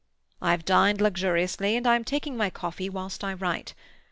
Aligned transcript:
I 0.41 0.49
have 0.49 0.65
dined 0.65 0.99
luxuriously, 0.99 1.75
and 1.75 1.85
I 1.85 1.95
am 1.95 2.03
taking 2.03 2.35
my 2.35 2.49
coffee 2.49 2.89
whilst 2.89 3.23
I 3.23 3.35
write. 3.35 3.75